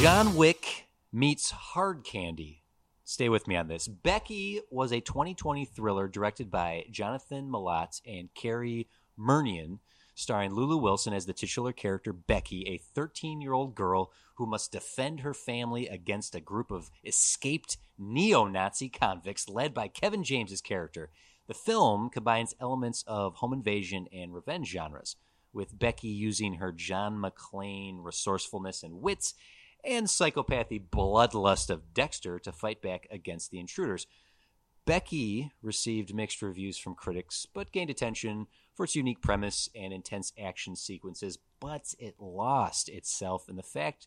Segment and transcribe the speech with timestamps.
[0.00, 2.62] John Wick meets Hard Candy.
[3.02, 3.88] Stay with me on this.
[3.88, 8.86] Becky was a 2020 thriller directed by Jonathan Milott and Cary
[9.18, 9.80] Murnion,
[10.14, 14.70] starring Lulu Wilson as the titular character Becky, a 13 year old girl who must
[14.70, 20.60] defend her family against a group of escaped neo Nazi convicts led by Kevin James's
[20.60, 21.10] character.
[21.48, 25.16] The film combines elements of home invasion and revenge genres,
[25.52, 29.34] with Becky using her John McClane resourcefulness and wits
[29.84, 34.06] and psychopathy bloodlust of Dexter to fight back against the intruders.
[34.84, 40.32] Becky received mixed reviews from critics, but gained attention for its unique premise and intense
[40.42, 44.06] action sequences, but it lost itself in the fact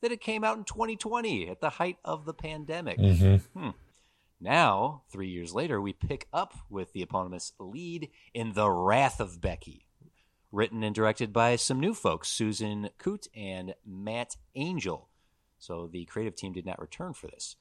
[0.00, 2.98] that it came out in 2020 at the height of the pandemic.
[3.54, 3.70] Hmm.
[4.40, 9.40] Now, three years later, we pick up with the eponymous lead in The Wrath of
[9.40, 9.86] Becky,
[10.54, 15.08] written and directed by some new folks, Susan Coote and Matt Angel.
[15.58, 17.56] So the creative team did not return for this.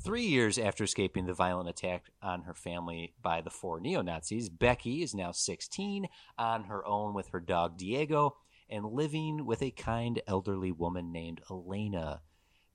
[0.00, 4.48] Three years after escaping the violent attack on her family by the four neo Nazis,
[4.48, 8.36] Becky is now 16, on her own with her dog Diego,
[8.68, 12.22] and living with a kind elderly woman named Elena.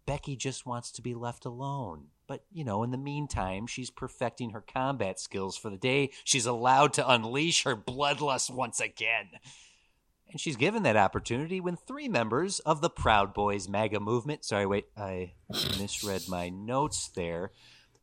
[0.05, 2.05] Becky just wants to be left alone.
[2.27, 6.45] But, you know, in the meantime, she's perfecting her combat skills for the day she's
[6.45, 9.29] allowed to unleash her bloodlust once again.
[10.29, 14.65] And she's given that opportunity when three members of the Proud Boys MAGA movement, sorry,
[14.65, 15.33] wait, I
[15.79, 17.51] misread my notes there.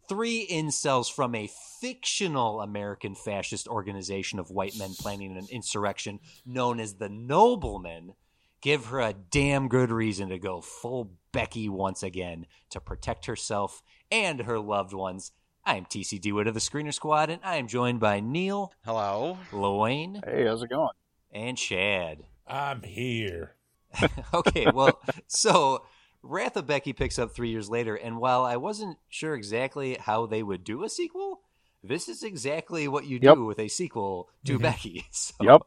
[0.08, 6.80] Three incels from a fictional American fascist organization of white men planning an insurrection known
[6.80, 8.14] as the Noblemen
[8.60, 13.82] give her a damn good reason to go full Becky once again to protect herself
[14.14, 15.32] and her loved ones.
[15.66, 19.38] I am TC DeWitt of the Screener Squad, and I am joined by Neil, Hello.
[19.52, 20.91] Loane, Hey, how's it going?
[21.32, 22.22] and Chad.
[22.47, 23.56] I'm here.
[24.34, 25.84] okay, well, so
[26.22, 30.26] Wrath of Becky picks up three years later, and while I wasn't sure exactly how
[30.26, 31.41] they would do a sequel,
[31.82, 33.34] this is exactly what you Yep.
[33.34, 35.06] do with a sequel to Becky.
[35.10, 35.62] So, Yep.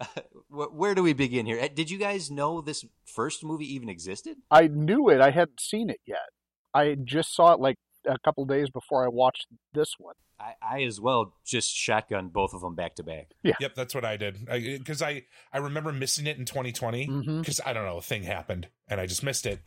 [0.50, 1.60] wh- where do we begin here?
[1.60, 4.38] Uh, Did you guys know this first movie even existed?
[4.50, 5.20] I knew it.
[5.20, 6.30] I hadn't seen it yet.
[6.74, 7.76] I just saw it like
[8.06, 10.14] a couple days before I watched this one.
[10.40, 13.28] I, I as well just shotgun both of them back to back.
[13.42, 13.54] Yeah.
[13.60, 14.44] Yep, that's what I did.
[14.78, 17.40] Because I, I, remember missing it in 2020 Mhm.
[17.40, 19.60] because I don't know, a thing happened and I just missed it.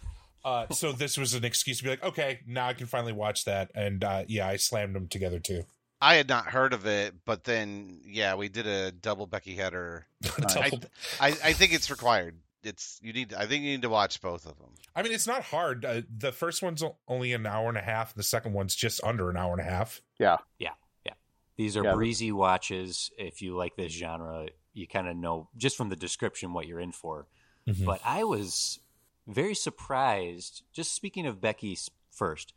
[0.44, 3.46] Uh, so this was an excuse to be like, okay, now I can finally watch
[3.46, 3.72] that.
[3.74, 5.64] And uh, yeah, I slammed them together too.
[6.02, 10.06] I had not heard of it, but then yeah, we did a double Becky header.
[10.22, 10.82] Double-
[11.22, 12.36] I, I think it's required.
[12.66, 13.34] It's you need.
[13.34, 14.72] I think you need to watch both of them.
[14.96, 15.86] I mean, it's not hard.
[15.86, 18.14] Uh, the first one's only an hour and a half.
[18.16, 20.02] The second one's just under an hour and a half.
[20.20, 20.38] Yeah.
[20.60, 20.72] Yeah,
[21.06, 21.14] yeah.
[21.58, 21.94] These are Yeah.
[21.94, 23.12] breezy watches.
[23.18, 26.80] If you like this genre, you kind of know just from the description what you're
[26.80, 27.28] in for.
[27.68, 27.86] Mhm.
[27.86, 28.80] But I was
[29.28, 30.64] very surprised.
[30.74, 31.78] Just speaking of Becky
[32.12, 32.54] first,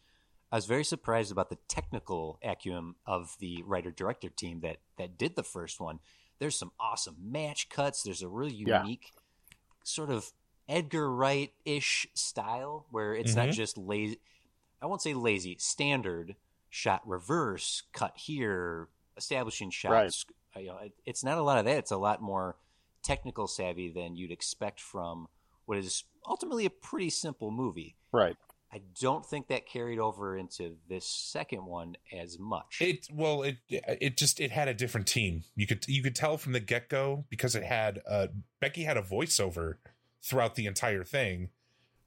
[0.51, 5.19] I was very surprised about the technical acumen of the writer director team that that
[5.19, 6.01] did the first one.
[6.39, 8.03] There's some awesome match cuts.
[8.03, 8.83] There's a really Yeah.
[8.83, 9.13] unique
[9.88, 10.32] sort of
[10.69, 13.53] Edgar Wright ish style where it's not Mhm.
[13.53, 14.21] just lazy.
[14.82, 15.56] I won't say lazy.
[15.59, 16.37] Standard
[16.71, 20.26] shot reverse cut here, establishing shots.
[20.54, 21.79] Uh, You know, it, it's not a lot of that.
[21.79, 22.56] It's a lot more
[23.02, 25.29] technical savvy than you'd expect from
[25.64, 27.96] what is ultimately a pretty simple movie.
[28.12, 28.37] Right.
[28.73, 32.79] I don't think that carried over into this second one as much.
[32.81, 35.44] It well, it it just it had a different team.
[35.56, 38.26] You could you could tell from the get go because it had uh
[38.61, 39.75] Becky had a voiceover
[40.23, 41.49] throughout the entire thing,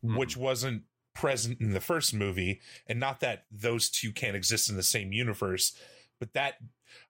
[0.03, 0.17] Mhm.
[0.19, 0.83] which wasn't
[1.15, 2.61] present in the first movie.
[2.87, 5.75] And not that those two can't exist in the same universe,
[6.19, 6.55] but that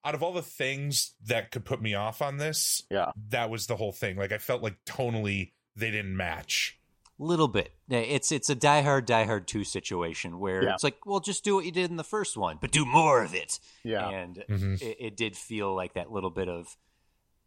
[0.06, 3.12] out of all the things that could put me off on this, Yeah.
[3.30, 4.16] that was the whole thing.
[4.16, 6.80] Like I felt like tonally they didn't match.
[7.20, 7.74] Little bit.
[7.90, 10.74] It's it's a Die Hard Die Hard two situation where Yeah.
[10.74, 13.24] it's like, well, just do what you did in the first one, but do more
[13.24, 13.60] of it.
[13.84, 14.10] Yeah.
[14.10, 14.82] And Mhm.
[14.82, 16.78] it, it did feel like that little bit of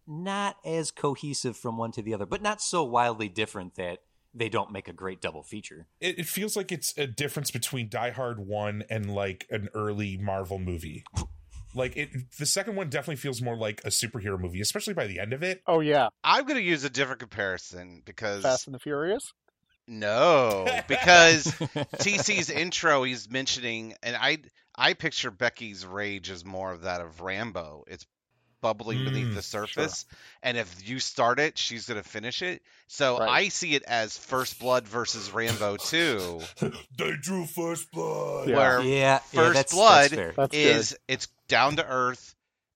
[0.06, 4.00] not as cohesive from one to the other, but not so wildly different that
[4.34, 5.86] they don't make a great double feature.
[6.00, 10.16] It, it feels like it's a difference between Die Hard one and like an early
[10.18, 11.04] Marvel movie.
[11.76, 15.18] Like it, the second one definitely feels more like a superhero movie, especially by the
[15.18, 15.60] end of it.
[15.66, 19.32] Oh yeah, I'm going to use a different comparison because Fast and the Furious.
[19.86, 21.54] No, because
[21.98, 24.38] TC's intro he's mentioning, and I
[24.76, 27.84] I picture Becky's rage as more of that of Rambo.
[27.86, 28.06] It's
[28.60, 30.06] bubbling beneath Mm, the surface,
[30.42, 32.62] and if you start it, she's going to finish it.
[32.88, 33.26] So Right.
[33.26, 36.50] I see it as First Blood versus Rambo Two,
[36.98, 38.48] they drew first blood.
[38.48, 38.54] Yeah.
[38.54, 40.32] where Yeah, yeah, First that's, Blood that's fair.
[40.36, 42.34] That's is it's down to earth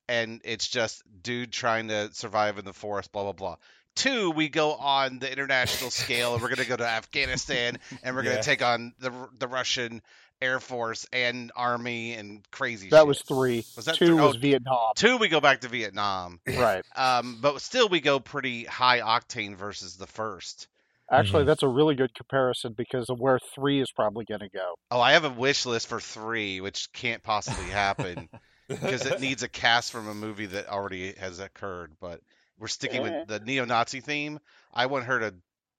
[0.08, 3.56] and it's just dude trying to survive in the forest blah blah blah
[3.98, 8.14] two we go on the international scale and we're going to go to afghanistan and
[8.16, 8.40] we're going Yeah.
[8.42, 10.00] to take on the the russian
[10.40, 12.90] air force and army and crazy.
[12.90, 13.06] That shit.
[13.08, 13.64] was three.
[13.74, 14.14] Was that Two three?
[14.14, 14.38] was Oh.
[14.38, 14.92] Vietnam.
[14.94, 16.84] two we go back to vietnam Right.
[16.96, 20.68] um but still we go pretty high octane versus the first
[21.10, 21.46] Actually, Mhm.
[21.46, 24.74] that's a really good comparison because of where three is probably going to go.
[24.92, 28.28] oh i have a wish list for three which can't possibly happen
[28.68, 31.92] because it needs a cast from a movie that already has occurred.
[32.02, 32.20] But
[32.58, 34.38] we're sticking with the neo-Nazi theme.
[34.72, 35.34] I want her to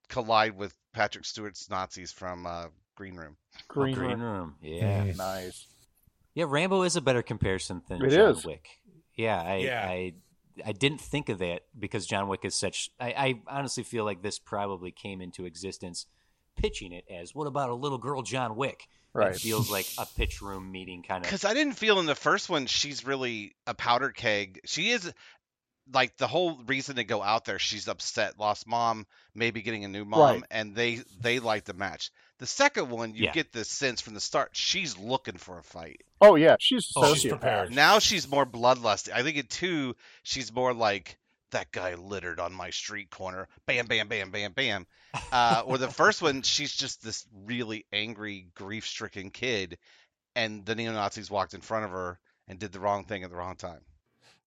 [0.08, 3.38] collide with Patrick Stewart's Nazis from uh, Green Room.
[3.68, 4.22] Green, Green Room.
[4.22, 4.56] Room.
[4.62, 5.04] Yeah.
[5.06, 5.18] Mhm.
[5.18, 5.68] Nice.
[6.34, 8.46] Yeah, Rambo is a better comparison than It John is.
[8.46, 8.68] Wick.
[9.16, 9.86] Yeah, I, Yeah.
[9.88, 10.14] I
[10.66, 12.90] I didn't think of that because John Wick is such.
[13.00, 16.06] I, I honestly feel like this probably came into existence
[16.58, 18.88] pitching it as what about a little girl John Wick?
[19.14, 19.32] Right.
[19.34, 21.30] It feels like a pitch room meeting kind of.
[21.30, 24.60] Because I didn't feel in the first one she's really a powder keg.
[24.66, 25.12] She is
[25.94, 27.60] like the whole reason to go out there.
[27.60, 30.44] She's upset, lost mom, maybe getting a new mom, Right.
[30.52, 32.12] and they they like the match.
[32.40, 33.34] The second one, you Yeah.
[33.34, 36.02] get the sense from the start she's looking for a fight.
[36.22, 37.74] Oh yeah, she's a Oh, she's prepared.
[37.74, 39.12] Now she's more bloodlusty.
[39.14, 41.18] I think in two, she's more like
[41.52, 43.48] that guy littered on my street corner.
[43.66, 44.86] Bam, bam, bam, bam, bam.
[45.32, 49.80] Uh, or the first one, she's just this really angry, grief-stricken kid,
[50.36, 53.32] and the neo Nazis walked in front of her and did the wrong thing at
[53.32, 53.82] the wrong time.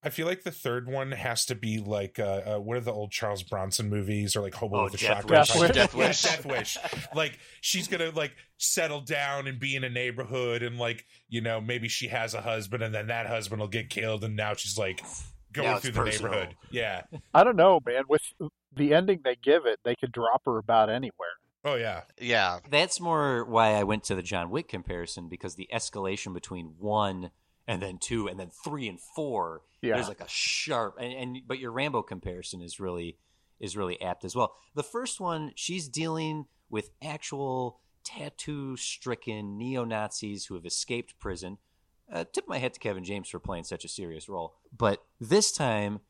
[0.03, 2.91] I feel like the third one has to be like uh, uh what are the
[2.91, 5.39] old Charles Bronson movies or like Hobo Oh, with a Death Shotgun?
[5.39, 5.55] Wish.
[5.55, 6.21] Like- Death Wish.
[6.21, 6.77] Death Wish.
[7.15, 11.61] Like she's gonna like settle down and be in a neighborhood and like you know
[11.61, 14.77] maybe she has a husband and then that husband will get killed and now she's
[14.77, 15.01] like
[15.51, 16.31] going Now through the personal.
[16.31, 16.55] neighborhood.
[16.71, 17.01] Yeah.
[17.33, 18.03] I don't know, man.
[18.09, 18.21] With
[18.75, 21.29] the ending they give it, they could drop her about anywhere.
[21.65, 22.01] Oh yeah.
[22.19, 26.73] Yeah, That's more why I went to the John Wick comparison because the escalation between
[26.77, 27.31] one
[27.67, 29.95] and then two and then three and four Yeah.
[29.95, 33.17] there's like a sharp and, and but your Rambo comparison is really
[33.59, 34.53] is really apt as well.
[34.75, 41.57] The first one, she's dealing with actual tattoo stricken neo Nazis who have escaped prison.
[42.11, 44.55] Uh, tip my hat to Kevin James for playing such a serious role.
[44.77, 46.01] But this time,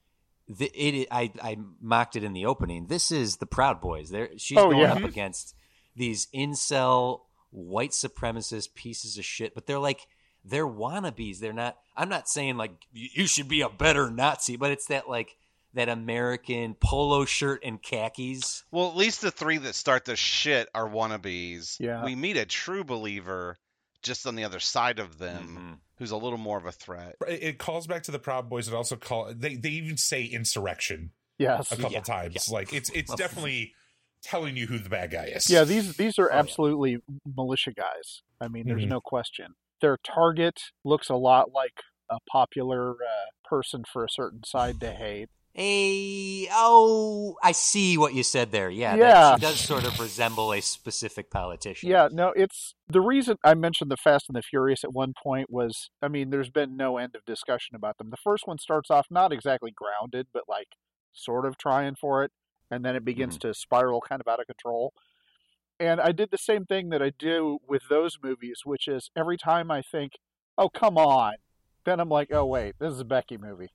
[0.47, 2.87] the, it I I mocked it in the opening.
[2.87, 4.09] This is the Proud Boys.
[4.09, 4.93] There, she's Oh, going yeah.
[4.93, 5.55] up against
[5.95, 7.21] these incel
[7.51, 10.07] white supremacist pieces of shit, but they're like
[10.45, 11.39] they're wannabes.
[11.39, 11.77] They're not.
[11.95, 15.37] I'm not saying like you you should be a better Nazi, but it's that like
[15.73, 18.63] that American polo shirt and khakis.
[18.71, 21.77] Well, at least the three that start the shit are wannabes.
[21.79, 22.03] Yeah.
[22.05, 23.57] We meet a true believer
[24.03, 25.79] just on the other side of them Mhm.
[25.97, 27.15] who's a little more of a threat.
[27.27, 28.67] It it calls back to the Proud Boys.
[28.67, 31.71] It also call they they even say insurrection Yes.
[31.71, 32.47] a couple Yeah, times.
[32.49, 32.53] yeah.
[32.53, 33.73] Like it's it's definitely
[34.21, 35.49] telling you who the bad guy is.
[35.49, 36.39] Yeah, these these are Oh, yeah.
[36.39, 36.97] absolutely
[37.35, 38.21] militia guys.
[38.39, 38.89] I mean, there's Mhm.
[38.89, 39.55] no question.
[39.83, 44.91] Their target looks a lot like a popular uh, person for a certain side to
[44.91, 45.27] hate.
[45.57, 48.69] A oh, I see what you said there.
[48.69, 49.35] Yeah, Yeah.
[49.37, 51.89] Does sort of resemble a specific politician.
[51.89, 55.49] Yeah, no, it's the reason I mentioned the Fast and the Furious at one point
[55.49, 58.09] was I mean, there's been no end of discussion about them.
[58.09, 60.69] The first one starts off not exactly grounded, but like
[61.11, 62.31] sort of trying for it,
[62.71, 64.93] and then it begins to spiral kind of out of control.
[65.83, 69.37] And I did the same thing that I do with those movies, which is every
[69.37, 70.13] time I think,
[70.57, 71.33] "Oh, come on,"
[71.85, 73.67] then I'm like, "Oh, wait, this is a Becky movie."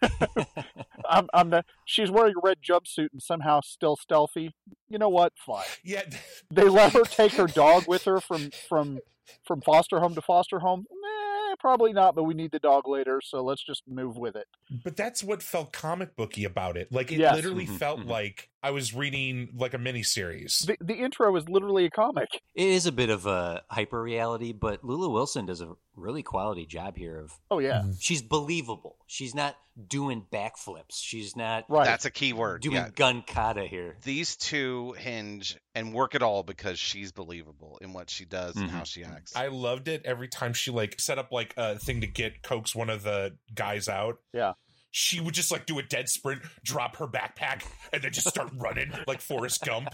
[1.08, 4.54] I'm, I'm the, she's wearing a red jumpsuit and somehow still stealthy.
[4.88, 5.32] You know what?
[5.36, 6.02] Fine Yeah.
[6.50, 8.98] they let her take her dog with her from from
[9.44, 10.86] from foster home to foster home.
[10.90, 14.46] Nah, probably not, but we need the dog later, so let's just move with it.
[14.84, 16.90] But that's what felt comic booky about it.
[16.92, 17.34] Like it Yes.
[17.34, 18.06] literally Mhm, felt mhm.
[18.08, 20.60] like I was reading like a mini series.
[20.60, 22.28] The the intro is literally a comic.
[22.54, 26.64] It is a bit of a hyper reality, but Lulu Wilson does a really quality
[26.64, 27.92] job here of Oh yeah, Mm-hmm.
[27.98, 28.96] she's believable.
[29.06, 29.56] She's not
[29.88, 30.92] doing backflips.
[31.00, 31.84] She's not right.
[31.86, 32.60] That's a key word.
[32.62, 32.90] doing yeah.
[32.94, 33.96] gun kata here.
[34.04, 38.68] These two hinge and work it all because she's believable in what she does and
[38.68, 38.72] Mhm.
[38.72, 39.34] how she acts.
[39.34, 42.74] I loved it every time she like set up like a thing to get coax
[42.74, 44.18] one of the guys out.
[44.32, 44.52] Yeah.
[44.92, 48.50] She would just like do a dead sprint, drop her backpack, and then just start
[48.54, 49.88] running like Forrest Gump.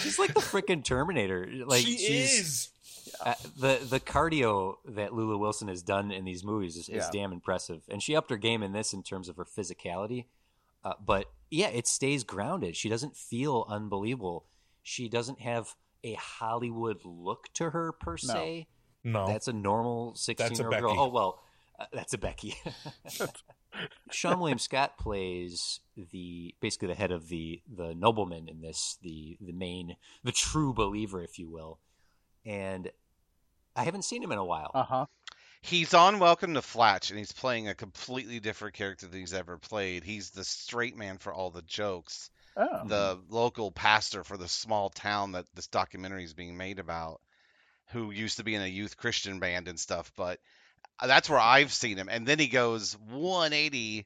[0.00, 1.48] She's like the freaking Terminator.
[1.66, 2.68] Like she she's, is.
[3.24, 7.10] Uh, the the cardio that Lulu Wilson has done in these movies is, is Yeah.
[7.12, 10.26] damn impressive, and she upped her game in this in terms of her physicality.
[10.84, 12.76] Uh, but yeah, it stays grounded.
[12.76, 14.44] She doesn't feel unbelievable.
[14.82, 15.74] She doesn't have
[16.04, 18.66] a Hollywood look to her per se.
[19.02, 19.26] No.
[19.26, 20.90] That's a normal sixteen-year-old girl.
[20.90, 21.00] Becky.
[21.00, 21.42] Oh well,
[21.78, 22.56] uh, that's a Becky.
[24.10, 29.36] Seann William Scott plays the basically the head of the the nobleman in this, the
[29.40, 31.78] the main, the true believer, if you will.
[32.44, 32.90] And
[33.74, 34.70] I haven't seen him in a while.
[34.74, 35.06] Uh huh.
[35.62, 39.58] He's on Welcome to Flatch, and he's playing a completely different character than he's ever
[39.58, 40.04] played.
[40.04, 42.86] He's the straight man for all the jokes, Oh.
[42.86, 47.20] the local pastor for the small town that this documentary is being made about,
[47.88, 50.12] who used to be in a youth Christian band and stuff.
[50.16, 50.38] But
[51.04, 52.08] that's where I've seen him.
[52.10, 54.04] And then he goes 180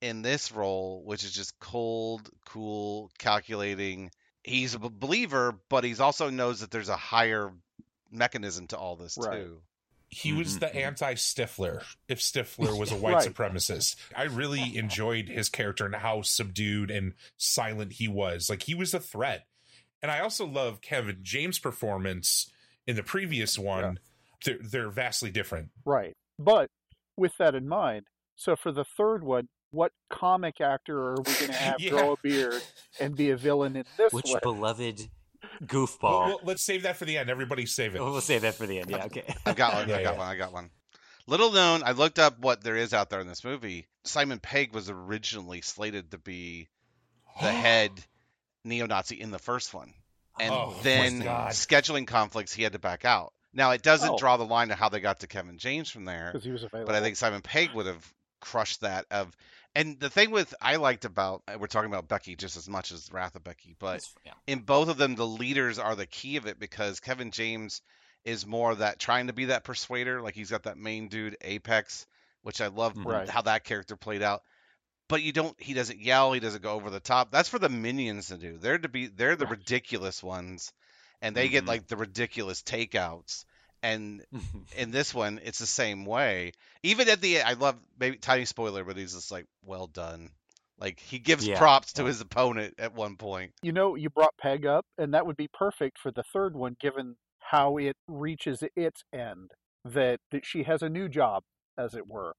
[0.00, 4.10] in this role, which is just cold, cool, calculating.
[4.42, 7.52] He's a believer, but he's also knows that there's a higher
[8.10, 9.42] mechanism to all this Right.
[9.42, 9.62] too.
[10.12, 10.74] he was the Mhm.
[10.74, 13.32] anti Stifler if Stifler was a white Right.
[13.32, 13.94] supremacist.
[14.16, 18.50] I really enjoyed his character and how subdued and silent he was.
[18.50, 19.46] Like he was a threat.
[20.02, 22.50] And I also love Kevin James' performance
[22.88, 24.00] in the previous one.
[24.44, 25.70] They're, they're vastly different.
[25.84, 26.16] Right.
[26.42, 26.70] But
[27.16, 31.46] with that in mind, so for the third one, what comic actor are we going
[31.48, 31.90] to have Yeah.
[31.90, 32.62] grow a beard
[32.98, 34.22] and be a villain in this one?
[34.22, 34.40] Which one?
[34.42, 35.08] beloved
[35.64, 36.00] goofball?
[36.26, 37.28] well, let's save that for the end.
[37.30, 38.00] Everybody save it.
[38.00, 38.90] we'll save that for the end.
[38.90, 39.34] Yeah, okay.
[39.44, 39.88] I've got one.
[39.88, 40.18] Yeah, I got yeah.
[40.18, 40.28] one.
[40.28, 40.70] I got one.
[41.26, 43.86] Little known, I looked up what there is out there in this movie.
[44.04, 46.68] Simon Pegg was originally slated to be
[47.40, 47.92] the head
[48.64, 49.92] neo-Nazi in the first one,
[50.40, 53.32] and Oh, oh then scheduling conflicts, he had to back out.
[53.52, 54.18] Now it doesn't Oh.
[54.18, 56.62] draw the line to how they got to Kevin James from there, Because he was
[56.62, 56.92] available.
[56.92, 59.06] but I think Simon Pegg would have crushed that.
[59.10, 59.36] Of
[59.74, 62.92] and the thing with I liked about uh, we're talking about Becky just as much
[62.92, 64.32] as Wrath of Becky, but yeah.
[64.46, 67.82] in both of them, the leaders are the key of it because Kevin James
[68.24, 70.20] is more that trying to be that persuader.
[70.20, 72.06] Like he's got that main dude Apex,
[72.42, 73.08] which I love mm-hmm.
[73.08, 73.28] Right.
[73.28, 74.42] how that character played out.
[75.08, 75.60] But you don't.
[75.60, 76.32] He doesn't yell.
[76.32, 77.32] He doesn't go over the top.
[77.32, 78.58] That's for the minions to do.
[78.58, 79.08] They're to be.
[79.08, 79.58] They're the Right.
[79.58, 80.72] ridiculous ones,
[81.22, 81.68] and they get Mhm.
[81.68, 83.44] like the ridiculous takeouts.
[83.82, 84.24] And
[84.76, 86.52] in this one, it's the same way.
[86.82, 90.30] Even at the, I love maybe tiny spoiler, but he's just like, well done.
[90.78, 92.08] Like he gives Yeah, props to yeah.
[92.08, 93.52] his opponent at one point.
[93.62, 96.76] you know, you brought Pegg up, and that would be perfect for the third one,
[96.80, 99.52] given how it reaches its end.
[99.84, 101.42] That that she has a new job,
[101.78, 102.34] as it were,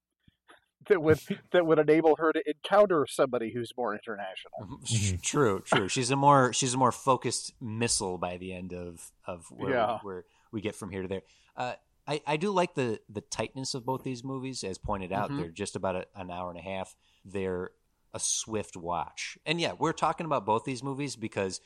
[0.88, 1.20] that would
[1.52, 4.80] that would enable her to encounter somebody who's more international.
[4.86, 5.88] Sh- True, true.
[5.88, 10.00] She's a more she's a more focused missile by the end of of where Yeah.
[10.04, 11.22] we, where we get from here to there.
[11.56, 11.74] Uh,
[12.08, 15.30] I I do like the the tightness of both these movies, as pointed out.
[15.32, 15.38] Mhm.
[15.40, 16.96] They're just about a, an hour and a half.
[17.24, 17.72] They're
[18.14, 21.62] a swift watch, and yeah, we're talking about both these movies because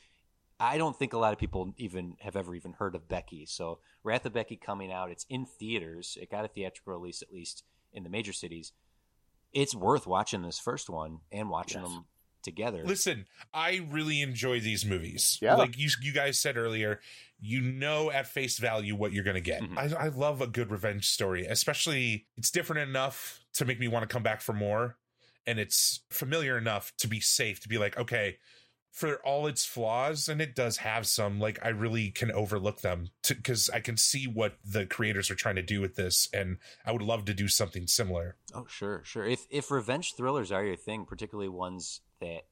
[0.60, 3.44] I don't think a lot of people even have ever even heard of Becky.
[3.46, 6.16] So Wrath of Becky coming out, it's in theaters.
[6.20, 8.72] It got a theatrical release at least in the major cities.
[9.56, 11.90] It's worth watching this first one and watching Yes.
[11.90, 12.04] them
[12.42, 12.84] together.
[12.84, 15.38] Listen, I really enjoy these movies.
[15.40, 15.54] Yeah.
[15.56, 17.00] Like you, you guys said earlier,
[17.40, 19.62] you know at face value what you're going to get.
[19.62, 19.76] Mhm.
[19.78, 24.08] I, I love a good revenge story, especially it's different enough to make me want
[24.08, 24.96] to come back for more.
[25.46, 28.36] And it's familiar enough to be safe to be like, okay,
[28.96, 33.10] for all its flaws, and it does have some, like I really can overlook them
[33.28, 36.30] because I can see what the creators are trying to do with this.
[36.32, 38.36] And I would love to do something similar.
[38.54, 39.26] Oh, sure, sure.
[39.26, 42.44] If if revenge thrillers are your thing, particularly ones that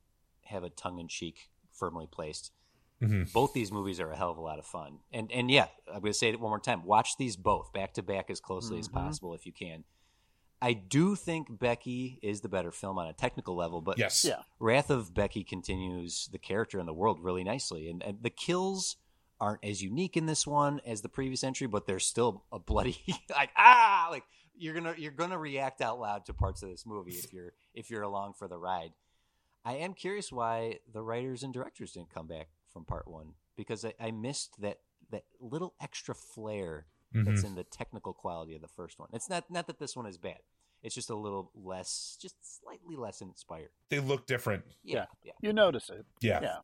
[0.42, 2.52] have a tongue in cheek firmly placed,
[3.00, 3.32] Mhm.
[3.32, 4.98] both these movies are a hell of a lot of fun.
[5.10, 6.84] And and yeah, I'm going to say it one more time.
[6.84, 8.92] Watch these both back to back as closely as Mhm.
[8.92, 9.84] possible if you can.
[10.62, 14.25] I do think Becky is the better film on a technical level, but Yes.
[14.25, 14.42] Yeah.
[14.58, 18.96] Wrath of Becky continues the character and the world really nicely, and, and the kills
[19.40, 22.99] aren't as unique in this one as the previous entry, but there's still a bloody
[23.30, 24.25] like ah like
[24.56, 27.90] you're gonna you're gonna react out loud to parts of this movie if you're if
[27.90, 28.92] you're along for the ride.
[29.64, 33.84] I am curious why the writers and directors didn't come back from part one because
[33.84, 34.78] I, I missed that
[35.11, 37.25] that little extra flair Mhm.
[37.26, 39.09] that's in the technical quality of the first one.
[39.12, 40.40] It's not not that this one is bad.
[40.83, 43.71] It's just a little less, just slightly less inspired.
[43.88, 44.64] They look different.
[44.83, 45.33] Yeah, yeah.
[45.40, 46.04] You notice it.
[46.21, 46.40] Yeah.
[46.42, 46.59] Yeah.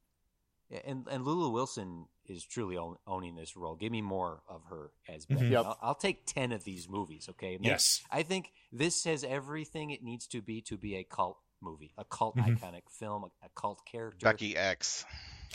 [0.69, 2.77] Yeah, and and Lulu Wilson is truly
[3.07, 3.75] owning this role.
[3.77, 5.51] Give me more of her as Mhm.
[5.51, 5.65] Yep.
[5.67, 7.29] I'll, I'll take ten of these movies.
[7.31, 7.57] Okay.
[7.59, 8.05] Make- Yes.
[8.11, 12.05] I think this has everything it needs to be to be a cult movie, a
[12.05, 12.57] cult Mhm.
[12.59, 14.25] iconic film, a, a cult character.
[14.25, 15.05] Becky X.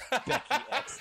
[0.09, 0.99] Becky X.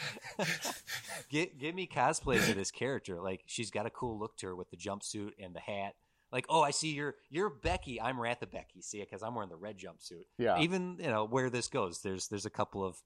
[1.31, 3.21] give, give me cosplays of this character.
[3.21, 5.95] Like she's got a cool look to her with the jumpsuit and the hat.
[6.33, 8.01] Like, oh, I see you're you're Becky.
[8.01, 8.83] I'm Ratha Becky.
[8.83, 9.09] See, it?
[9.09, 10.25] because I'm wearing the red jumpsuit.
[10.39, 10.59] Yeah.
[10.59, 12.01] Even you know where this goes.
[12.03, 12.97] There's there's a couple of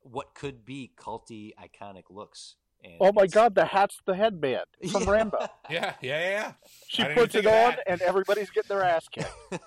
[0.00, 2.56] what could be culty iconic looks.
[2.84, 5.10] And Oh my God, the hat's the headband from Yeah.
[5.10, 5.38] Rambo.
[5.38, 6.52] Yeah, yeah, yeah, yeah.
[6.88, 7.82] She puts it even think of on, that.
[7.86, 9.32] and everybody's getting their ass kicked.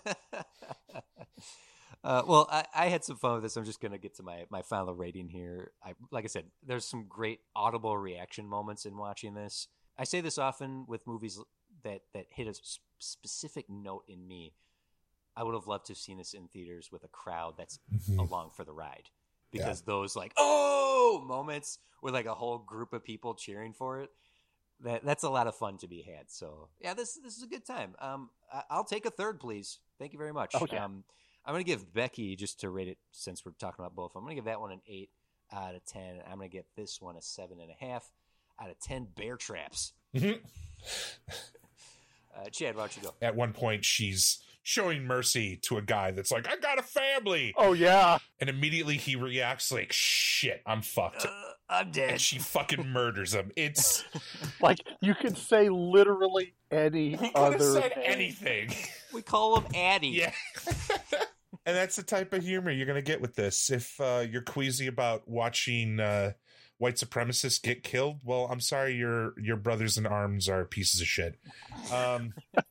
[2.03, 3.57] uh, well, I, I had some fun with this.
[3.57, 5.71] I'm just going to get to my, my final rating here.
[5.83, 9.67] I, like I said, there's some great audible reaction moments in watching this.
[9.97, 11.39] I say this often with movies
[11.83, 14.53] that, that hit a s- specific note in me.
[15.35, 18.19] I would have loved to have seen this in theaters with a crowd that's Mhm.
[18.19, 19.09] along for the ride
[19.51, 24.09] because those like oh moments with like a whole group of people cheering for it
[24.81, 27.47] that that's a lot of fun to be had so yeah this this is a
[27.47, 30.85] good time um I, i'll take a third please thank you very much Oh, yeah.
[30.85, 31.03] um
[31.45, 34.35] i'm gonna give becky just to rate it since we're talking about both i'm gonna
[34.35, 35.09] give that one an eight
[35.51, 38.09] out of ten i'm gonna give this one a seven and a half
[38.61, 40.39] out of ten bear traps Mhm.
[42.37, 46.11] uh chad why don't you go At one point, she's showing mercy to a guy
[46.11, 50.81] that's like, "I got a family," Oh yeah, and immediately he reacts like, "Shit, I'm
[50.81, 51.31] fucked." uh,
[51.71, 53.51] i'm dead and she fucking murders him.
[53.55, 54.03] It's
[54.61, 58.03] like you could say literally any he other said thing.
[58.03, 58.73] anything.
[59.13, 60.31] we call him addie Yeah.
[61.65, 63.69] and that's the type of humor you're going to get with this.
[63.69, 66.33] If uh, you're queasy about watching uh,
[66.77, 71.07] white supremacists get killed, well, I'm sorry your your brothers in arms are pieces of
[71.07, 71.39] shit.
[71.93, 72.33] Um,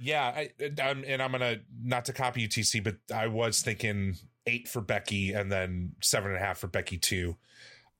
[0.00, 0.50] yeah, I,
[0.82, 4.80] I'm, and I'm gonna not to copy you, TC, but I was thinking eight for
[4.80, 7.36] Becky and then seven and a half for Becky too.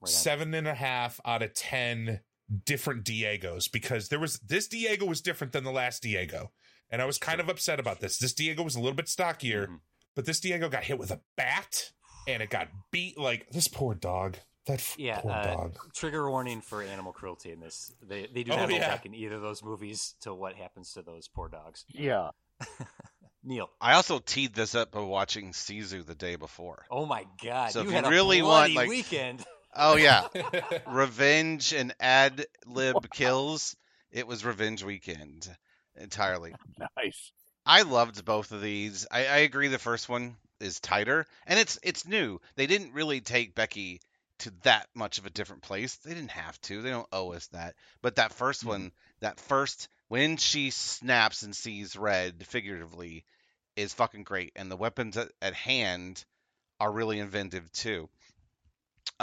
[0.00, 0.08] Right.
[0.08, 2.20] Seven and a half out of ten
[2.64, 6.50] different Diegos because there was this Diego was different than the last Diego.
[6.92, 8.18] And I was kind of upset about this.
[8.18, 9.80] This Diego was a little bit stockier, Mhm.
[10.14, 11.90] but this Diego got hit with a bat
[12.28, 14.36] and it got beat like this poor dog.
[14.66, 15.78] That f- Yeah, poor uh, dog.
[15.94, 17.90] trigger warning for animal cruelty in this.
[18.00, 18.88] They they do Oh, not hold yeah.
[18.88, 21.84] back in either of those movies to what happens to those poor dogs.
[21.88, 22.30] Yeah,
[23.42, 26.86] Neil, I also teed this up by watching Sisu the day before.
[26.92, 29.44] oh my god, So you if had you really bloody want, like- weekend.
[29.74, 30.28] Oh yeah,
[30.86, 33.74] revenge and ad lib kills.
[34.10, 35.48] It was revenge weekend
[35.96, 36.54] entirely.
[36.96, 37.32] nice.
[37.64, 39.06] I loved both of these.
[39.10, 42.40] I, I agree the first one is tighter, and it's it's new.
[42.56, 44.00] They didn't really take Becky
[44.40, 45.94] to that much of a different place.
[45.96, 46.82] They didn't have to.
[46.82, 47.76] They don't owe us that.
[48.00, 48.68] But that 1st mm-hmm.
[48.68, 53.24] one, that first when she snaps and sees red, figuratively,
[53.76, 56.24] is fucking great, and the weapons at, at hand
[56.80, 58.10] are really inventive too.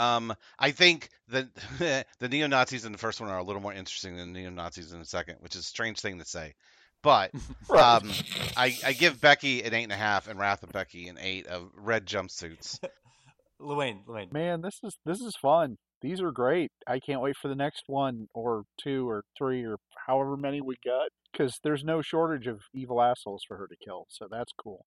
[0.00, 1.48] Um, I think the
[2.18, 4.50] the neo Nazis in the first one are a little more interesting than the neo
[4.50, 6.54] Nazis in the second, which is a strange thing to say.
[7.02, 7.32] But
[7.68, 7.96] Right.
[7.96, 8.10] um,
[8.56, 11.46] I, I give Becky an eight and a half and Wrath of Becky an eight
[11.46, 12.78] of red jumpsuits.
[13.60, 14.32] Luane, Luane.
[14.32, 15.76] Man, this is this is fun.
[16.02, 16.70] These are great.
[16.86, 20.76] I can't wait for the next one or two or three or however many we
[20.82, 24.06] got because there's no shortage of evil assholes for her to kill.
[24.08, 24.86] So that's cool.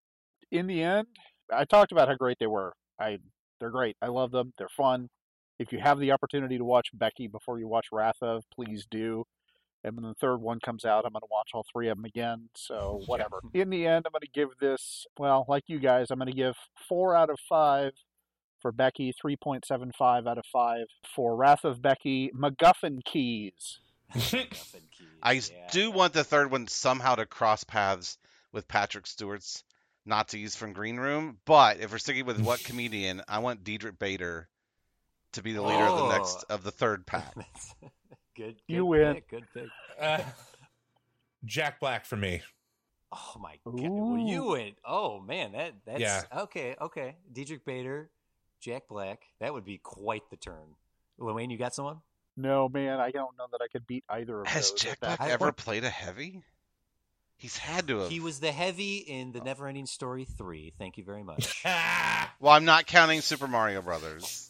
[0.51, 1.05] In the end,
[1.51, 2.73] I talked about how great they were.
[2.99, 3.17] I
[3.63, 3.95] they're great.
[4.01, 4.51] I love them.
[4.57, 5.07] They're fun.
[5.57, 9.23] If you have the opportunity to watch Becky before you watch Wrath of, please do.
[9.85, 12.03] And when the third one comes out, I'm going to watch all three of them
[12.03, 12.49] again.
[12.55, 13.39] So whatever.
[13.53, 16.35] In the end, I'm going to give this, well, like you guys, I'm going to
[16.35, 16.55] give
[16.89, 17.93] four out of five
[18.61, 20.85] for Becky, 3.75 out of 5.
[21.15, 23.79] For Wrath of Becky, MacGuffin Keys.
[24.13, 24.75] Muffin keys,
[25.21, 25.41] I yeah.
[25.71, 28.17] do want the third one somehow to cross paths
[28.51, 29.63] with Patrick Stewart's
[30.05, 31.37] Nazis from Green Room.
[31.45, 34.47] But if we're sticking with what comedian, I want Diedrich Bader
[35.33, 36.55] to be the leader of the next Oh.
[36.55, 37.33] of the third pack.
[37.35, 37.91] good,
[38.35, 38.55] good.
[38.67, 39.15] You win.
[39.15, 39.67] Pick, good pick.
[39.99, 40.19] Uh,
[41.45, 42.41] Jack Black for me.
[43.11, 43.75] Oh my god!
[43.75, 44.51] Well, you Ooh.
[44.53, 44.75] went.
[44.83, 46.23] Oh man, that that's Yeah.
[46.43, 46.75] okay.
[46.81, 48.09] Okay, Diedrich Bader,
[48.59, 49.21] Jack Black.
[49.39, 50.75] That would be quite the turn.
[51.19, 51.97] Luane, you got someone?
[52.35, 54.81] No, man, I don't know that I could beat either of Has those.
[54.81, 56.41] Jack Black ever played a heavy?
[57.43, 58.09] He's had to have.
[58.09, 60.71] He was the heavy in the Neverending Story three.
[60.79, 61.61] Thank you very much.
[62.39, 64.49] Well, I'm not counting Super Mario Brothers.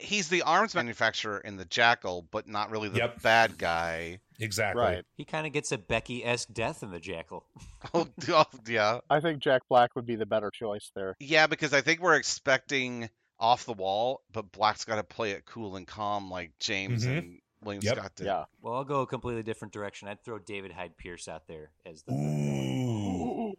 [0.00, 3.20] He's the arms manufacturer in the Jackal, but not really the Yep.
[3.22, 4.20] bad guy.
[4.40, 4.82] exactly.
[4.82, 5.04] Right.
[5.16, 7.44] he kind of gets a Becky esque death in the Jackal.
[7.92, 9.00] Oh, oh, yeah.
[9.10, 11.14] I think Jack Black would be the better choice there.
[11.20, 15.44] Yeah, because I think we're expecting off the wall, but Black's got to play it
[15.44, 17.18] cool and calm like James Mhm.
[17.18, 17.96] and William Yep.
[17.96, 18.26] Scott did.
[18.26, 18.44] Yeah.
[18.62, 20.08] Well, I'll go a completely different direction.
[20.08, 23.54] I'd throw David Hyde Pierce out there as the Ooh.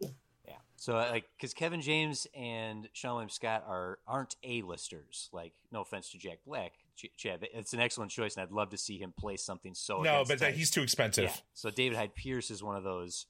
[0.46, 0.54] Yeah.
[0.76, 5.28] So uh, like, because Kevin James and Seann William Scott are aren't a listers.
[5.32, 8.70] Like, no offense to Jack Black, Ch- Chad, it's an excellent choice, and I'd love
[8.70, 10.02] to see him play something so.
[10.02, 11.24] No, but that, he's too expensive.
[11.24, 11.32] Yeah.
[11.54, 13.26] So David Hyde Pierce is one of those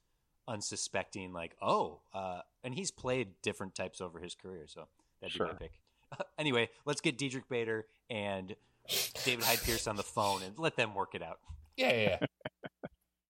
[0.48, 4.86] unsuspecting, like, oh, uh, and he's played different types over his career, so
[5.20, 5.72] that'd be my pick.
[6.38, 8.54] anyway, let's get Diedrich Bader and
[9.24, 11.38] David Hyde Pierce on the phone and let them work it out.
[11.76, 12.26] Yeah, yeah, yeah.